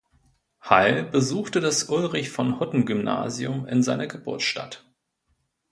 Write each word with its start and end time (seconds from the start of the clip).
Heil 0.67 1.03
besuchte 1.03 1.59
das 1.61 1.83
Ulrich-von-Hutten-Gymnasium 1.83 3.67
in 3.67 3.83
seiner 3.83 4.07
Geburtsstadt. 4.07 4.83